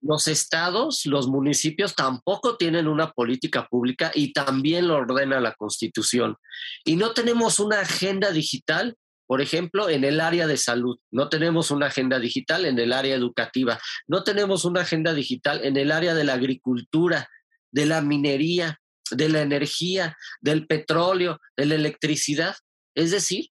Los 0.00 0.28
estados, 0.28 1.04
los 1.04 1.26
municipios 1.26 1.96
tampoco 1.96 2.56
tienen 2.56 2.86
una 2.86 3.10
política 3.10 3.66
pública 3.66 4.12
y 4.14 4.34
también 4.34 4.86
lo 4.86 4.98
ordena 4.98 5.40
la 5.40 5.52
Constitución. 5.54 6.36
Y 6.84 6.94
no 6.94 7.12
tenemos 7.12 7.58
una 7.58 7.80
agenda 7.80 8.30
digital, 8.30 8.96
por 9.26 9.40
ejemplo, 9.40 9.88
en 9.88 10.04
el 10.04 10.20
área 10.20 10.46
de 10.46 10.56
salud. 10.56 10.98
No 11.10 11.28
tenemos 11.28 11.70
una 11.70 11.86
agenda 11.86 12.18
digital 12.18 12.64
en 12.64 12.78
el 12.78 12.92
área 12.92 13.14
educativa. 13.14 13.78
No 14.06 14.22
tenemos 14.22 14.64
una 14.64 14.82
agenda 14.82 15.14
digital 15.14 15.64
en 15.64 15.76
el 15.76 15.90
área 15.90 16.14
de 16.14 16.24
la 16.24 16.34
agricultura, 16.34 17.28
de 17.72 17.86
la 17.86 18.00
minería, 18.02 18.80
de 19.10 19.28
la 19.28 19.42
energía, 19.42 20.16
del 20.40 20.66
petróleo, 20.66 21.40
de 21.56 21.66
la 21.66 21.74
electricidad. 21.74 22.54
Es 22.94 23.10
decir, 23.10 23.48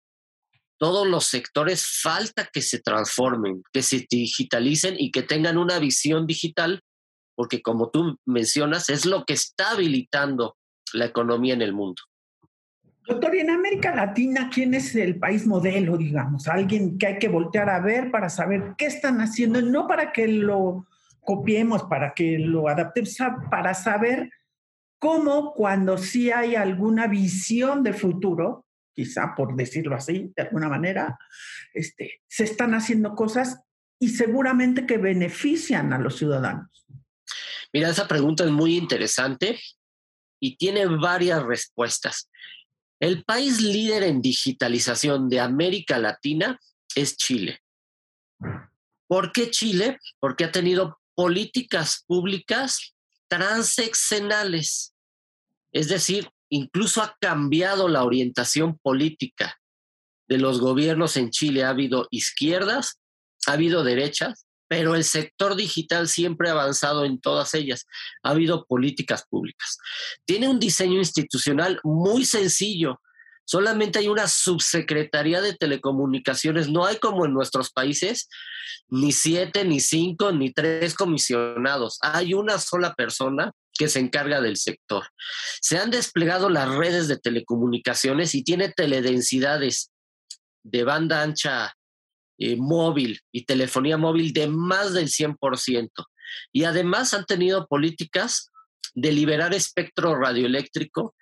todos 0.78 1.08
los 1.08 1.26
sectores 1.26 1.86
falta 1.86 2.50
que 2.52 2.62
se 2.62 2.80
transformen, 2.80 3.64
que 3.72 3.82
se 3.82 4.06
digitalicen 4.10 4.96
y 4.98 5.12
que 5.12 5.24
tengan 5.24 5.58
una 5.58 5.80
visión 5.80 6.26
digital, 6.26 6.82
porque 7.36 7.62
como 7.62 7.90
tú 7.92 8.18
mencionas, 8.26 8.90
es 8.90 9.06
lo 9.06 9.26
que 9.26 9.34
está 9.34 9.72
habilitando 9.72 10.58
la 10.94 11.06
economía 11.06 11.54
en 11.54 11.62
el 11.62 11.74
mundo. 11.74 12.02
Doctor, 13.08 13.36
y 13.36 13.40
en 13.40 13.52
América 13.52 13.94
Latina, 13.94 14.50
¿quién 14.52 14.74
es 14.74 14.96
el 14.96 15.20
país 15.20 15.46
modelo, 15.46 15.96
digamos? 15.96 16.48
Alguien 16.48 16.98
que 16.98 17.08
hay 17.08 17.20
que 17.20 17.28
voltear 17.28 17.70
a 17.70 17.80
ver 17.80 18.10
para 18.10 18.30
saber 18.30 18.74
qué 18.78 18.88
están 18.88 19.22
haciendo, 19.22 19.62
no 19.62 19.88
para 19.88 20.12
que 20.12 20.28
lo 20.28 20.88
copiemos, 21.22 21.84
para 21.84 22.14
que 22.14 22.40
lo 22.40 22.68
adaptemos, 22.68 23.16
para 23.52 23.74
saber 23.76 24.32
cómo 24.98 25.54
cuando 25.54 25.98
sí 25.98 26.32
hay 26.32 26.56
alguna 26.56 27.08
visión 27.08 27.84
de 27.84 27.94
futuro, 27.94 28.66
quizá 28.94 29.36
por 29.36 29.56
decirlo 29.56 29.96
así, 29.96 30.32
de 30.36 30.44
alguna 30.44 30.68
manera, 30.68 31.18
este, 31.74 32.22
se 32.28 32.44
están 32.44 32.74
haciendo 32.74 33.14
cosas 33.14 33.62
y 34.00 34.10
seguramente 34.10 34.86
que 34.88 34.98
benefician 34.98 35.94
a 35.94 36.00
los 36.00 36.18
ciudadanos. 36.18 36.88
Mira, 37.72 37.90
esa 37.90 38.08
pregunta 38.08 38.46
es 38.46 38.52
muy 38.52 38.78
interesante 38.78 39.60
y 40.40 40.58
tiene 40.58 40.86
varias 40.86 41.44
respuestas. 41.44 42.30
El 43.00 43.24
país 43.24 43.62
líder 43.62 44.04
en 44.04 44.22
digitalización 44.22 45.30
de 45.30 45.42
América 45.42 45.98
Latina 45.98 46.60
es 46.96 47.18
Chile. 47.18 47.62
¿Por 49.08 49.32
qué 49.32 49.52
Chile? 49.52 50.00
Porque 50.20 50.46
ha 50.46 50.52
tenido 50.52 51.00
políticas 51.14 52.04
públicas 52.08 52.96
transeccionales, 53.28 54.94
es 55.72 55.90
decir, 55.90 56.30
incluso 56.50 57.02
ha 57.02 57.18
cambiado 57.20 57.88
la 57.88 58.04
orientación 58.04 58.78
política 58.78 59.60
de 60.28 60.38
los 60.38 60.60
gobiernos 60.60 61.18
en 61.18 61.32
Chile. 61.32 61.64
Ha 61.64 61.70
habido 61.70 62.08
izquierdas, 62.12 63.00
ha 63.48 63.54
habido 63.54 63.84
derechas, 63.84 64.45
pero 64.68 64.96
el 64.96 65.04
sector 65.04 65.56
digital 65.56 66.08
siempre 66.08 66.50
ha 66.50 66.54
avanzado 66.54 67.06
en 67.06 67.20
todas 67.20 67.54
ellas. 67.54 67.86
Ha 68.24 68.32
habido 68.32 68.66
políticas 68.66 69.26
públicas. 69.30 69.78
Tiene 70.26 70.48
un 70.48 70.60
diseño 70.60 70.98
institucional 70.98 71.80
muy 71.84 72.26
sencillo. 72.26 73.02
Solamente 73.48 74.00
hay 74.00 74.08
una 74.08 74.28
subsecretaría 74.28 75.40
de 75.40 75.54
telecomunicaciones. 75.54 76.68
No 76.68 76.86
hay 76.86 76.98
como 76.98 77.26
en 77.26 77.34
nuestros 77.34 77.72
países 77.72 78.28
ni 78.90 79.12
siete, 79.12 79.64
ni 79.66 79.80
cinco, 79.80 80.32
ni 80.32 80.52
tres 80.52 80.96
comisionados. 80.96 82.00
Hay 82.02 82.34
una 82.34 82.58
sola 82.58 82.96
persona 82.96 83.52
que 83.78 83.88
se 83.88 84.00
encarga 84.00 84.42
del 84.42 84.58
sector. 84.58 85.04
Se 85.62 85.78
han 85.78 85.92
desplegado 85.92 86.50
las 86.50 86.70
redes 86.70 87.08
de 87.08 87.18
telecomunicaciones 87.18 88.34
y 88.34 88.44
tiene 88.44 88.70
teledensidades 88.70 89.92
de 90.64 90.84
banda 90.84 91.22
ancha 91.22 91.76
eh, 92.38 92.56
móvil 92.58 93.20
y 93.32 93.46
telefonía 93.46 93.98
móvil 93.98 94.34
de 94.34 94.48
más 94.48 94.94
del 94.94 95.08
100%. 95.08 95.90
Y 96.52 96.64
además 96.64 97.14
han 97.14 97.26
tenido 97.26 97.68
políticas 97.68 98.52
de 98.94 99.12
liberar 99.12 99.54
espectro 99.54 100.16
radioeléctrico 100.16 101.16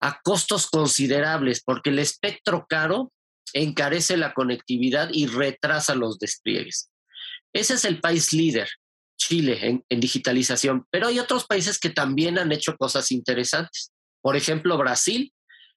a 0.00 0.20
costos 0.22 0.68
considerables, 0.68 1.62
porque 1.64 1.90
el 1.90 1.98
espectro 1.98 2.66
caro 2.68 3.12
encarece 3.52 4.16
la 4.16 4.34
conectividad 4.34 5.08
y 5.12 5.26
retrasa 5.26 5.94
los 5.94 6.18
despliegues. 6.18 6.90
Ese 7.52 7.74
es 7.74 7.84
el 7.84 8.00
país 8.00 8.32
líder. 8.32 8.68
Chile 9.16 9.82
en, 9.88 10.00
digitalización, 10.00 10.86
pero 10.90 11.06
hay 11.06 11.18
otros 11.20 11.46
países 11.46 11.78
que 11.78 11.88
también 11.88 12.38
han 12.38 12.52
hecho 12.52 12.76
cosas 12.76 13.12
interesantes. 13.12 13.92
Por 14.20 14.36
ejemplo, 14.36 14.76
Brasil 14.76 15.32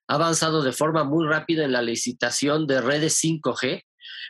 ha 0.07 0.15
avanzado 0.15 0.63
de 0.63 0.73
forma 0.73 1.03
muy 1.03 1.25
rápida 1.27 1.63
en 1.63 1.71
la 1.71 1.83
licitación 1.83 2.65
de 2.65 2.81
redes 2.81 3.23
5G 3.23 3.83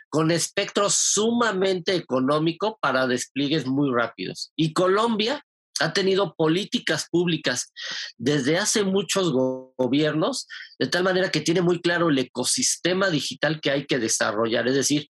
con 0.08 0.30
espectro 0.30 0.88
sumamente 0.90 1.94
económico 1.94 2.78
para 2.80 3.06
despliegues 3.06 3.66
muy 3.66 3.90
rápidos. 3.92 4.52
Y 4.56 4.72
Colombia 4.72 5.44
ha 5.80 5.92
tenido 5.92 6.34
políticas 6.34 7.06
públicas 7.10 7.72
desde 8.16 8.58
hace 8.58 8.84
muchos 8.84 9.32
gobiernos, 9.32 10.46
de 10.78 10.88
tal 10.88 11.04
manera 11.04 11.30
que 11.30 11.40
tiene 11.40 11.62
muy 11.62 11.80
claro 11.80 12.08
el 12.08 12.18
ecosistema 12.18 13.10
digital 13.10 13.60
que 13.60 13.70
hay 13.70 13.86
que 13.86 13.98
desarrollar. 13.98 14.66
Es 14.68 14.74
decir, 14.74 15.08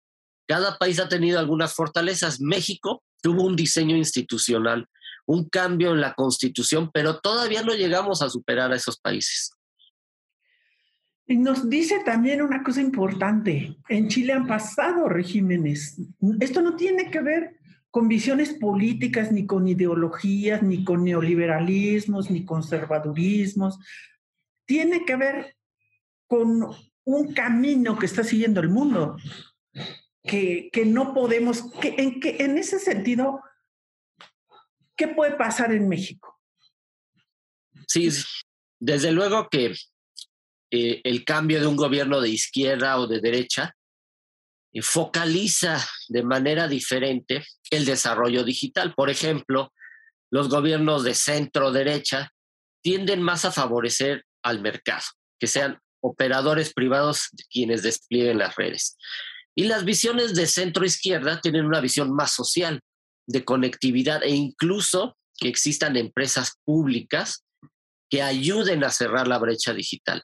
cada 0.48 0.78
país 0.78 1.00
ha 1.00 1.10
tenido 1.10 1.40
algunas 1.40 1.74
fortalezas. 1.74 2.40
México 2.40 3.04
tuvo 3.22 3.44
un 3.44 3.56
diseño 3.56 3.96
institucional, 3.96 4.88
un 5.26 5.48
cambio 5.50 5.92
en 5.92 6.02
la 6.02 6.14
constitución, 6.14 6.92
pero 6.94 7.20
todavía 7.20 7.64
no 7.64 7.74
llegamos 7.74 8.22
a 8.22 8.30
superar 8.30 8.72
a 8.72 8.76
esos 8.76 9.00
países. 9.00 9.52
Y 11.26 11.38
nos 11.38 11.70
dice 11.70 12.02
también 12.04 12.42
una 12.42 12.64
cosa 12.64 12.82
importante, 12.82 13.78
en 13.88 14.10
Chile 14.10 14.34
han 14.34 14.46
pasado 14.46 15.08
regímenes. 15.08 15.98
Esto 16.40 16.62
no 16.62 16.76
tiene 16.76 17.10
que 17.10 17.22
ver 17.22 17.60
con 17.90 18.08
visiones 18.08 18.54
políticas, 18.54 19.32
ni 19.32 19.46
con 19.46 19.68
ideologías, 19.68 20.64
ni 20.64 20.84
con 20.84 21.04
neoliberalismos, 21.04 22.30
ni 22.30 22.44
conservadurismos. 22.44 23.80
Tiene 24.66 25.06
que 25.06 25.16
ver 25.16 25.56
con 26.28 26.68
un 27.06 27.34
camino 27.34 27.98
que 27.98 28.06
está 28.06 28.24
siguiendo 28.24 28.60
el 28.62 28.70
mundo 28.70 29.18
que, 30.24 30.84
no 30.86 31.14
podemos, 31.14 31.70
que, 31.82 31.96
en, 31.98 32.20
que, 32.20 32.38
en 32.40 32.58
ese 32.58 32.80
sentido, 32.80 33.42
¿qué 34.96 35.08
puede 35.08 35.36
pasar 35.36 35.72
en 35.74 35.88
México? 35.88 36.40
Sí, 37.88 38.10
desde 38.80 39.12
luego 39.12 39.48
que 39.50 39.74
eh, 40.76 41.02
el 41.04 41.24
cambio 41.24 41.60
de 41.60 41.68
un 41.68 41.76
gobierno 41.76 42.20
de 42.20 42.30
izquierda 42.30 42.98
o 42.98 43.06
de 43.06 43.22
derecha 43.22 43.76
eh, 44.74 44.82
focaliza 44.82 45.78
de 46.10 46.24
manera 46.24 46.68
diferente 46.68 47.46
el 47.70 47.86
desarrollo 47.86 48.44
digital. 48.44 48.96
Por 48.96 49.12
ejemplo, 49.12 49.72
los 50.32 50.50
gobiernos 50.50 51.04
de 51.04 51.14
centro 51.14 51.72
derecha 51.72 52.32
tienden 52.82 53.22
más 53.22 53.46
a 53.46 53.52
favorecer 53.52 54.26
al 54.42 54.62
mercado, 54.62 55.04
que 55.40 55.46
sean 55.46 55.78
operadores 56.02 56.74
privados 56.74 57.30
quienes 57.52 57.84
desplieguen 57.84 58.40
las 58.40 58.56
redes. 58.56 58.98
Y 59.54 59.66
las 59.66 59.86
visiones 59.86 60.34
de 60.34 60.48
centro 60.48 60.86
izquierda 60.86 61.40
tienen 61.40 61.68
una 61.68 61.82
visión 61.82 62.12
más 62.16 62.32
social, 62.32 62.82
de 63.28 63.46
conectividad 63.46 64.24
e 64.24 64.32
incluso 64.32 65.18
que 65.38 65.50
existan 65.50 65.98
empresas 65.98 66.54
públicas 66.66 67.46
que 68.10 68.24
ayuden 68.24 68.84
a 68.84 68.90
cerrar 68.90 69.28
la 69.28 69.38
brecha 69.38 69.72
digital. 69.72 70.24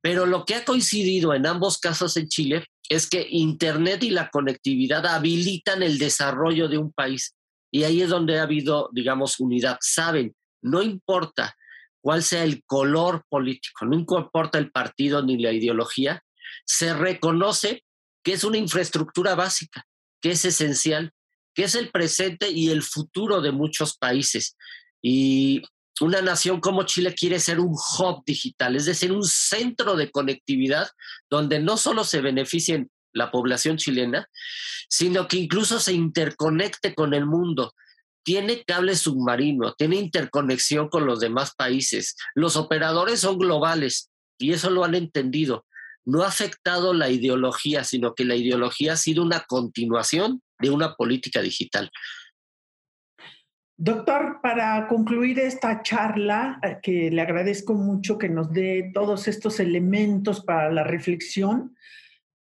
Pero 0.00 0.26
lo 0.26 0.44
que 0.44 0.54
ha 0.54 0.64
coincidido 0.64 1.34
en 1.34 1.46
ambos 1.46 1.78
casos 1.78 2.16
en 2.16 2.28
Chile 2.28 2.66
es 2.88 3.08
que 3.08 3.26
Internet 3.30 4.02
y 4.02 4.10
la 4.10 4.30
conectividad 4.30 5.06
habilitan 5.06 5.82
el 5.82 5.98
desarrollo 5.98 6.68
de 6.68 6.78
un 6.78 6.92
país. 6.92 7.34
Y 7.70 7.84
ahí 7.84 8.02
es 8.02 8.08
donde 8.08 8.38
ha 8.38 8.42
habido, 8.42 8.90
digamos, 8.92 9.38
unidad. 9.38 9.78
Saben, 9.80 10.34
no 10.62 10.82
importa 10.82 11.54
cuál 12.00 12.22
sea 12.22 12.44
el 12.44 12.64
color 12.64 13.24
político, 13.28 13.84
no 13.84 13.94
importa 13.94 14.58
el 14.58 14.70
partido 14.70 15.22
ni 15.22 15.38
la 15.38 15.52
ideología, 15.52 16.22
se 16.64 16.94
reconoce 16.94 17.84
que 18.22 18.32
es 18.32 18.44
una 18.44 18.58
infraestructura 18.58 19.34
básica, 19.34 19.84
que 20.20 20.32
es 20.32 20.44
esencial, 20.44 21.12
que 21.54 21.64
es 21.64 21.74
el 21.74 21.90
presente 21.90 22.50
y 22.50 22.70
el 22.70 22.82
futuro 22.82 23.40
de 23.40 23.52
muchos 23.52 23.96
países. 23.96 24.56
Y 25.02 25.62
una 26.00 26.22
nación 26.22 26.60
como 26.60 26.84
Chile 26.84 27.14
quiere 27.14 27.40
ser 27.40 27.60
un 27.60 27.74
hub 27.74 28.24
digital, 28.24 28.76
es 28.76 28.86
decir, 28.86 29.12
un 29.12 29.24
centro 29.24 29.96
de 29.96 30.10
conectividad 30.10 30.88
donde 31.28 31.60
no 31.60 31.76
solo 31.76 32.04
se 32.04 32.20
beneficien 32.20 32.90
la 33.12 33.30
población 33.30 33.76
chilena, 33.76 34.28
sino 34.88 35.28
que 35.28 35.36
incluso 35.36 35.80
se 35.80 35.92
interconecte 35.92 36.94
con 36.94 37.14
el 37.14 37.26
mundo. 37.26 37.74
Tiene 38.22 38.64
cable 38.64 38.96
submarino, 38.96 39.74
tiene 39.74 39.96
interconexión 39.96 40.88
con 40.88 41.06
los 41.06 41.20
demás 41.20 41.54
países. 41.56 42.16
Los 42.34 42.56
operadores 42.56 43.20
son 43.20 43.38
globales 43.38 44.10
y 44.38 44.52
eso 44.52 44.70
lo 44.70 44.84
han 44.84 44.94
entendido. 44.94 45.66
No 46.04 46.22
ha 46.22 46.28
afectado 46.28 46.94
la 46.94 47.10
ideología, 47.10 47.84
sino 47.84 48.14
que 48.14 48.24
la 48.24 48.36
ideología 48.36 48.94
ha 48.94 48.96
sido 48.96 49.22
una 49.22 49.44
continuación 49.46 50.42
de 50.58 50.70
una 50.70 50.94
política 50.94 51.40
digital. 51.40 51.90
Doctor, 53.82 54.40
para 54.42 54.86
concluir 54.88 55.38
esta 55.38 55.82
charla, 55.82 56.60
eh, 56.62 56.80
que 56.82 57.10
le 57.10 57.22
agradezco 57.22 57.72
mucho 57.72 58.18
que 58.18 58.28
nos 58.28 58.52
dé 58.52 58.90
todos 58.92 59.26
estos 59.26 59.58
elementos 59.58 60.44
para 60.44 60.70
la 60.70 60.84
reflexión, 60.84 61.74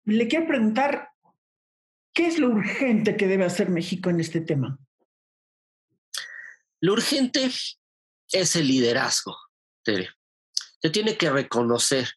le 0.03 0.27
quiero 0.27 0.47
preguntar, 0.47 1.11
¿qué 2.13 2.27
es 2.27 2.39
lo 2.39 2.49
urgente 2.49 3.15
que 3.15 3.27
debe 3.27 3.45
hacer 3.45 3.69
México 3.69 4.09
en 4.09 4.19
este 4.19 4.41
tema? 4.41 4.77
Lo 6.81 6.91
urgente 6.91 7.49
es 8.33 8.55
el 8.57 8.67
liderazgo, 8.67 9.37
Tere. 9.81 10.09
Se 10.81 10.89
tiene 10.89 11.15
que 11.15 11.29
reconocer. 11.29 12.09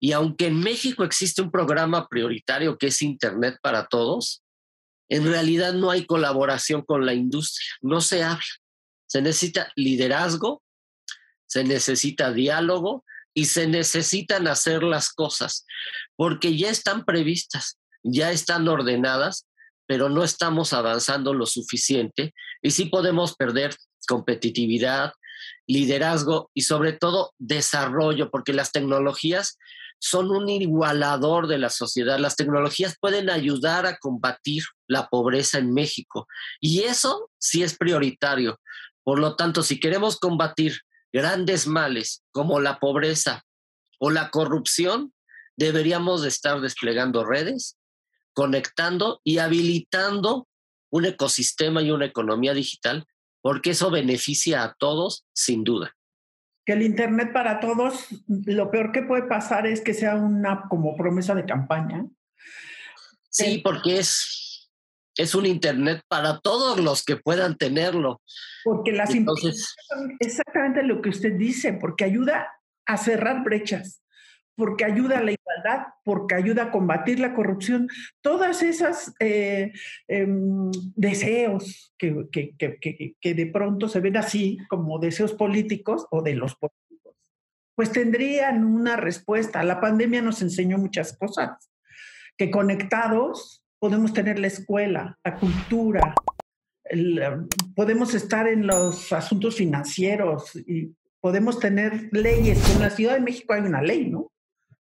Y 0.00 0.10
aunque 0.10 0.48
en 0.48 0.58
México 0.58 1.04
existe 1.04 1.42
un 1.42 1.52
programa 1.52 2.08
prioritario 2.08 2.76
que 2.76 2.88
es 2.88 3.02
Internet 3.02 3.58
para 3.62 3.86
Todos, 3.86 4.41
en 5.12 5.26
realidad 5.26 5.74
no 5.74 5.90
hay 5.90 6.06
colaboración 6.06 6.80
con 6.80 7.04
la 7.04 7.12
industria, 7.12 7.68
no 7.82 8.00
se 8.00 8.22
habla. 8.22 8.46
Se 9.06 9.20
necesita 9.20 9.70
liderazgo, 9.76 10.62
se 11.46 11.64
necesita 11.64 12.32
diálogo 12.32 13.04
y 13.34 13.44
se 13.44 13.66
necesitan 13.66 14.48
hacer 14.48 14.82
las 14.82 15.12
cosas, 15.12 15.66
porque 16.16 16.56
ya 16.56 16.70
están 16.70 17.04
previstas, 17.04 17.78
ya 18.02 18.30
están 18.30 18.66
ordenadas, 18.66 19.46
pero 19.86 20.08
no 20.08 20.24
estamos 20.24 20.72
avanzando 20.72 21.34
lo 21.34 21.44
suficiente 21.44 22.32
y 22.62 22.70
sí 22.70 22.86
podemos 22.86 23.36
perder 23.36 23.76
competitividad, 24.08 25.12
liderazgo 25.66 26.50
y 26.54 26.62
sobre 26.62 26.94
todo 26.94 27.34
desarrollo, 27.36 28.30
porque 28.30 28.54
las 28.54 28.72
tecnologías 28.72 29.58
son 30.02 30.32
un 30.32 30.48
igualador 30.48 31.46
de 31.46 31.58
la 31.58 31.70
sociedad. 31.70 32.18
Las 32.18 32.34
tecnologías 32.34 32.96
pueden 33.00 33.30
ayudar 33.30 33.86
a 33.86 33.98
combatir 33.98 34.64
la 34.88 35.08
pobreza 35.08 35.58
en 35.58 35.72
México 35.72 36.26
y 36.60 36.80
eso 36.80 37.30
sí 37.38 37.62
es 37.62 37.78
prioritario. 37.78 38.58
Por 39.04 39.20
lo 39.20 39.36
tanto, 39.36 39.62
si 39.62 39.78
queremos 39.78 40.18
combatir 40.18 40.80
grandes 41.12 41.68
males 41.68 42.24
como 42.32 42.58
la 42.58 42.80
pobreza 42.80 43.44
o 44.00 44.10
la 44.10 44.30
corrupción, 44.30 45.14
deberíamos 45.56 46.22
de 46.22 46.30
estar 46.30 46.60
desplegando 46.60 47.24
redes, 47.24 47.78
conectando 48.32 49.20
y 49.22 49.38
habilitando 49.38 50.48
un 50.90 51.04
ecosistema 51.04 51.80
y 51.80 51.92
una 51.92 52.06
economía 52.06 52.54
digital, 52.54 53.06
porque 53.40 53.70
eso 53.70 53.88
beneficia 53.92 54.64
a 54.64 54.74
todos 54.74 55.24
sin 55.32 55.62
duda 55.62 55.94
que 56.64 56.72
el 56.74 56.82
Internet 56.82 57.32
para 57.32 57.60
todos, 57.60 58.06
lo 58.28 58.70
peor 58.70 58.92
que 58.92 59.02
puede 59.02 59.24
pasar 59.24 59.66
es 59.66 59.80
que 59.80 59.94
sea 59.94 60.14
una 60.16 60.64
como 60.68 60.96
promesa 60.96 61.34
de 61.34 61.44
campaña. 61.44 62.06
Sí, 63.30 63.60
porque 63.64 63.98
es, 63.98 64.70
es 65.16 65.34
un 65.34 65.46
Internet 65.46 66.02
para 66.08 66.38
todos 66.40 66.78
los 66.78 67.04
que 67.04 67.16
puedan 67.16 67.56
tenerlo. 67.56 68.20
Porque 68.64 68.92
las 68.92 69.10
Entonces, 69.10 69.74
exactamente 70.20 70.82
lo 70.82 71.02
que 71.02 71.08
usted 71.08 71.32
dice, 71.32 71.72
porque 71.72 72.04
ayuda 72.04 72.48
a 72.86 72.96
cerrar 72.96 73.42
brechas 73.42 74.02
porque 74.56 74.84
ayuda 74.84 75.18
a 75.18 75.22
la 75.22 75.32
porque 76.04 76.34
ayuda 76.34 76.64
a 76.64 76.70
combatir 76.70 77.20
la 77.20 77.34
corrupción, 77.34 77.88
todas 78.20 78.62
esas 78.62 79.14
eh, 79.20 79.72
em, 80.08 80.70
deseos 80.96 81.94
que, 81.98 82.28
que, 82.30 83.34
de 83.34 83.46
pronto 83.46 83.88
se 83.88 84.00
ven 84.00 84.16
así 84.16 84.58
como 84.68 84.98
deseos 84.98 85.32
políticos 85.34 86.06
o 86.10 86.22
de 86.22 86.34
los 86.34 86.56
políticos, 86.56 87.16
pues 87.74 87.92
tendrían 87.92 88.64
una 88.64 88.96
respuesta. 88.96 89.62
La 89.62 89.80
pandemia 89.80 90.22
nos 90.22 90.42
enseñó 90.42 90.78
muchas 90.78 91.16
cosas, 91.16 91.70
que 92.36 92.50
conectados 92.50 93.62
podemos 93.78 94.12
tener 94.12 94.38
la 94.38 94.46
escuela, 94.46 95.18
la 95.24 95.36
cultura, 95.36 96.14
podemos 97.74 98.14
estar 98.14 98.46
en 98.46 98.66
los 98.66 99.12
asuntos 99.12 99.56
financieros 99.56 100.54
y 100.66 100.94
podemos 101.20 101.58
tener 101.58 102.08
leyes. 102.12 102.58
En 102.74 102.80
la 102.80 102.90
Ciudad 102.90 103.14
de 103.14 103.20
México 103.20 103.52
hay 103.54 103.62
una 103.62 103.82
ley, 103.82 104.10
¿no? 104.10 104.31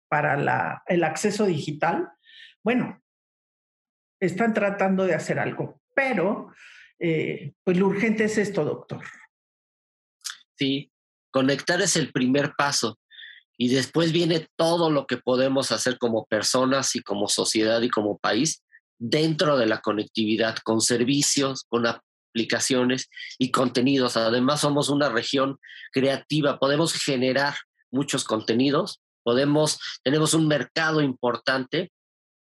Para 0.10 0.84
el 0.88 1.04
acceso 1.04 1.46
digital, 1.46 2.10
bueno, 2.64 3.02
están 4.20 4.54
tratando 4.54 5.06
de 5.06 5.14
hacer 5.16 5.40
algo, 5.40 5.82
pero 5.96 6.52
eh, 7.00 7.54
pues 7.64 7.78
lo 7.78 7.88
urgente 7.88 8.26
es 8.26 8.38
esto, 8.38 8.66
doctor. 8.66 9.04
Sí, 10.58 10.92
conectar 11.32 11.82
es 11.82 11.96
el 11.96 12.12
primer 12.12 12.54
paso 12.58 13.00
y 13.58 13.70
después 13.70 14.12
viene 14.12 14.48
todo 14.58 14.90
lo 14.90 15.06
que 15.06 15.18
podemos 15.18 15.72
hacer 15.72 15.98
como 15.98 16.26
personas 16.26 16.96
y 16.96 17.02
como 17.02 17.28
sociedad 17.28 17.82
y 17.82 17.90
como 17.90 18.18
país 18.18 18.64
dentro 18.98 19.58
de 19.58 19.66
la 19.66 19.80
conectividad, 19.80 20.58
con 20.58 20.82
servicios, 20.82 21.66
con 21.70 21.86
aplicaciones 21.86 23.10
y 23.38 23.52
contenidos. 23.52 24.18
Además, 24.18 24.62
somos 24.62 24.90
una 24.90 25.10
región 25.10 25.58
creativa, 25.94 26.60
podemos 26.60 26.94
generar 26.94 27.56
muchos 27.92 28.24
contenidos 28.26 29.02
podemos, 29.30 29.80
tenemos 30.04 30.34
un 30.34 30.48
mercado 30.48 31.02
importante, 31.02 31.92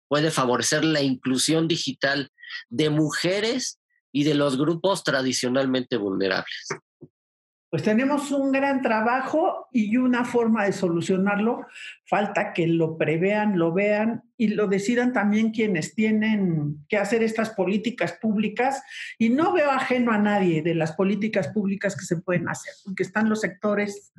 puede 0.09 0.31
favorecer 0.31 0.85
la 0.85 1.03
inclusión 1.03 1.67
digital 1.67 2.31
de 2.69 2.91
mujeres 2.91 3.81
y 4.13 4.23
de 4.23 4.35
los 4.35 4.57
grupos 4.57 5.03
tradicionalmente 5.03 5.97
vulnerables. 5.97 6.69
Pues 7.71 7.83
tenemos 7.83 8.31
un 8.31 8.53
gran 8.53 8.83
trabajo 8.83 9.67
y 9.73 9.97
una 9.97 10.25
forma 10.25 10.65
de 10.65 10.73
solucionarlo. 10.73 11.67
Falta 12.07 12.53
que 12.53 12.69
lo 12.69 12.97
prevean, 12.97 13.59
lo 13.59 13.73
vean 13.73 14.23
y 14.37 14.49
lo 14.49 14.69
decidan 14.69 15.13
también 15.13 15.51
quienes 15.51 15.97
tienen 15.97 16.87
que 16.89 16.99
hacer 16.99 17.25
estas 17.25 17.51
políticas 17.51 18.13
públicas. 18.13 18.81
Y 19.19 19.31
no 19.31 19.53
veo 19.53 19.73
ajeno 19.73 20.13
a 20.13 20.19
nadie 20.19 20.63
de 20.63 20.77
las 20.77 20.93
políticas 20.93 21.49
públicas 21.49 21.97
que 21.97 22.05
se 22.05 22.21
pueden 22.23 22.49
hacer, 22.49 22.75
porque 22.85 23.03
están 23.03 23.29
los 23.29 23.41
sectores 23.41 24.13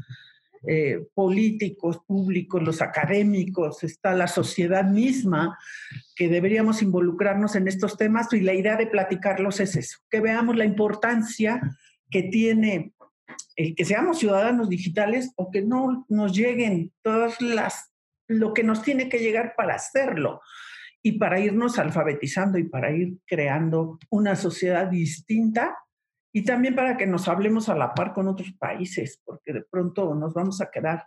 eh, 0.67 1.07
políticos, 1.13 2.01
públicos, 2.05 2.61
los 2.61 2.81
académicos, 2.81 3.83
está 3.83 4.13
la 4.13 4.27
sociedad 4.27 4.85
misma, 4.85 5.57
que 6.15 6.27
deberíamos 6.27 6.81
involucrarnos 6.81 7.55
en 7.55 7.67
estos 7.67 7.97
temas 7.97 8.31
y 8.33 8.41
la 8.41 8.53
idea 8.53 8.77
de 8.77 8.87
platicarlos 8.87 9.59
es 9.59 9.75
eso, 9.75 9.97
que 10.09 10.21
veamos 10.21 10.55
la 10.55 10.65
importancia 10.65 11.61
que 12.09 12.23
tiene 12.23 12.93
el 13.55 13.75
que 13.75 13.85
seamos 13.85 14.19
ciudadanos 14.19 14.69
digitales 14.69 15.31
o 15.35 15.51
que 15.51 15.61
no 15.61 16.05
nos 16.09 16.35
lleguen 16.35 16.91
todas 17.01 17.41
las, 17.41 17.91
lo 18.27 18.53
que 18.53 18.63
nos 18.63 18.81
tiene 18.81 19.09
que 19.09 19.19
llegar 19.19 19.53
para 19.55 19.75
hacerlo 19.75 20.41
y 21.03 21.13
para 21.13 21.39
irnos 21.39 21.79
alfabetizando 21.79 22.57
y 22.57 22.63
para 22.65 22.91
ir 22.91 23.17
creando 23.25 23.99
una 24.09 24.35
sociedad 24.35 24.87
distinta 24.87 25.75
y 26.33 26.43
también 26.43 26.75
para 26.75 26.97
que 26.97 27.07
nos 27.07 27.27
hablemos 27.27 27.69
a 27.69 27.75
la 27.75 27.93
par 27.93 28.13
con 28.13 28.27
otros 28.27 28.53
países, 28.53 29.21
porque 29.25 29.53
de 29.53 29.63
pronto 29.69 30.15
nos 30.15 30.33
vamos 30.33 30.61
a 30.61 30.71
quedar 30.71 31.05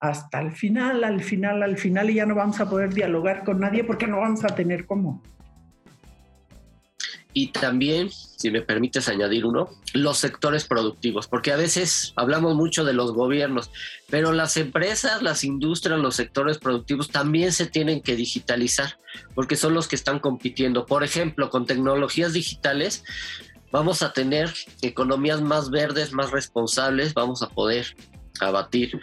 hasta 0.00 0.40
el 0.40 0.52
final, 0.52 1.04
al 1.04 1.22
final, 1.22 1.62
al 1.62 1.78
final 1.78 2.10
y 2.10 2.14
ya 2.14 2.26
no 2.26 2.34
vamos 2.34 2.60
a 2.60 2.68
poder 2.68 2.92
dialogar 2.92 3.44
con 3.44 3.60
nadie 3.60 3.84
porque 3.84 4.06
no 4.06 4.20
vamos 4.20 4.44
a 4.44 4.48
tener 4.48 4.86
cómo. 4.86 5.22
Y 7.36 7.48
también, 7.48 8.10
si 8.10 8.52
me 8.52 8.62
permites 8.62 9.08
añadir 9.08 9.44
uno, 9.44 9.68
los 9.92 10.18
sectores 10.18 10.66
productivos, 10.66 11.26
porque 11.26 11.50
a 11.50 11.56
veces 11.56 12.12
hablamos 12.14 12.54
mucho 12.54 12.84
de 12.84 12.92
los 12.92 13.12
gobiernos, 13.12 13.72
pero 14.08 14.32
las 14.32 14.56
empresas, 14.56 15.20
las 15.20 15.42
industrias, 15.42 15.98
los 15.98 16.14
sectores 16.14 16.58
productivos 16.58 17.10
también 17.10 17.50
se 17.50 17.66
tienen 17.66 18.02
que 18.02 18.14
digitalizar, 18.14 19.00
porque 19.34 19.56
son 19.56 19.74
los 19.74 19.88
que 19.88 19.96
están 19.96 20.20
compitiendo. 20.20 20.86
Por 20.86 21.02
ejemplo, 21.02 21.50
con 21.50 21.66
tecnologías 21.66 22.34
digitales, 22.34 23.02
vamos 23.74 24.02
a 24.02 24.12
tener 24.12 24.50
economías 24.82 25.42
más 25.42 25.68
verdes, 25.68 26.12
más 26.12 26.30
responsables, 26.30 27.12
vamos 27.12 27.42
a 27.42 27.48
poder 27.48 27.84
abatir 28.40 29.00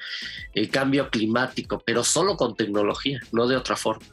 el 0.53 0.69
cambio 0.69 1.09
climático, 1.09 1.83
pero 1.85 2.05
solo 2.05 2.37
con 2.37 2.55
tecnología, 2.55 3.19
no 3.33 3.49
de 3.49 3.57
otra 3.57 3.75
forma. 3.75 4.05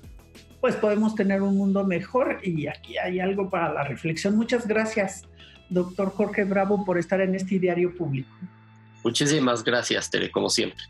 Pues 0.60 0.74
podemos 0.74 1.14
tener 1.14 1.42
un 1.42 1.56
mundo 1.56 1.84
mejor 1.84 2.40
y 2.42 2.66
aquí 2.66 2.98
hay 2.98 3.20
algo 3.20 3.48
para 3.48 3.72
la 3.72 3.84
reflexión. 3.84 4.34
Muchas 4.34 4.66
gracias, 4.66 5.22
doctor 5.70 6.10
Jorge 6.10 6.42
Bravo, 6.42 6.84
por 6.84 6.98
estar 6.98 7.20
en 7.20 7.36
este 7.36 7.60
diario 7.60 7.94
público. 7.94 8.28
Muchísimas 9.04 9.62
gracias, 9.62 10.10
Tere, 10.10 10.28
como 10.28 10.50
siempre. 10.50 10.82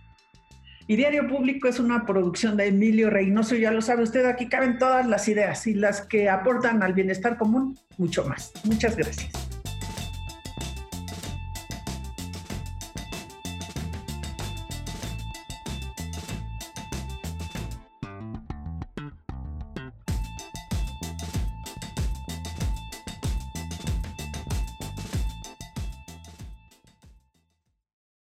Y 0.87 0.97
Diario 0.97 1.29
Público 1.29 1.69
es 1.69 1.79
una 1.79 2.07
producción 2.07 2.57
de 2.57 2.69
Emilio 2.69 3.11
Reynoso, 3.11 3.55
ya 3.55 3.71
lo 3.71 3.83
sabe 3.83 4.05
usted, 4.05 4.25
aquí 4.25 4.49
caben 4.49 4.79
todas 4.79 5.07
las 5.07 5.29
ideas 5.29 5.67
y 5.67 5.75
las 5.75 6.01
que 6.01 6.31
aportan 6.31 6.83
al 6.83 6.95
bienestar 6.95 7.37
común, 7.37 7.79
mucho 7.99 8.25
más. 8.25 8.53
Muchas 8.65 8.97
gracias. 8.97 9.48